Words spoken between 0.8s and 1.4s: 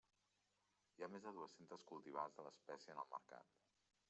Hi ha més de